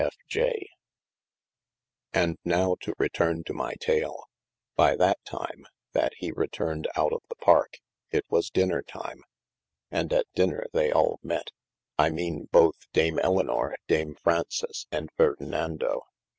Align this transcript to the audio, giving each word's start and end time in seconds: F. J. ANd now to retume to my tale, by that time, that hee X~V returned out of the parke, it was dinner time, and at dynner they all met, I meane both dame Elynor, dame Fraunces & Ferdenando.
F. 0.03 0.15
J. 0.27 0.67
ANd 2.11 2.39
now 2.43 2.73
to 2.81 2.95
retume 2.95 3.45
to 3.45 3.53
my 3.53 3.75
tale, 3.75 4.27
by 4.75 4.95
that 4.95 5.23
time, 5.25 5.67
that 5.93 6.15
hee 6.17 6.29
X~V 6.29 6.39
returned 6.39 6.87
out 6.95 7.13
of 7.13 7.21
the 7.29 7.35
parke, 7.35 7.77
it 8.09 8.25
was 8.27 8.49
dinner 8.49 8.81
time, 8.81 9.23
and 9.91 10.11
at 10.11 10.25
dynner 10.35 10.65
they 10.73 10.91
all 10.91 11.19
met, 11.21 11.51
I 11.99 12.09
meane 12.09 12.49
both 12.51 12.91
dame 12.93 13.17
Elynor, 13.19 13.75
dame 13.87 14.15
Fraunces 14.15 14.87
& 14.89 14.91
Ferdenando. 15.19 16.01